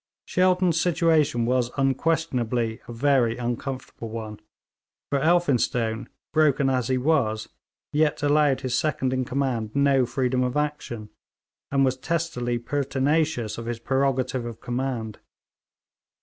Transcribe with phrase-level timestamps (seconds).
[0.25, 4.39] Shelton's situation was unquestionably a very uncomfortable one,
[5.11, 7.49] for Elphinstone, broken as he was,
[7.93, 11.11] yet allowed his second in command no freedom of action,
[11.69, 15.19] and was testily pertinacious of his prerogative of command.